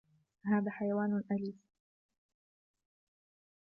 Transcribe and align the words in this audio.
هذا 0.45 0.71
حيوانٌ 0.71 1.23
أليف. 1.31 1.55